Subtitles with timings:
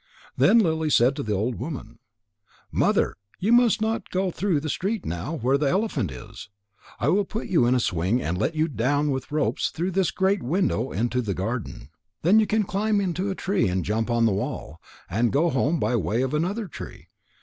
[0.35, 1.99] Then Lily said to the old woman:
[2.71, 6.49] "Mother, you must not go through the street now where the elephant is.
[6.99, 10.09] I will put you in a swing and let you down with ropes through this
[10.09, 11.89] great window into the garden.
[12.23, 15.79] Then you can climb into a tree and jump on the wall, and go home
[15.79, 17.09] by way of another tree."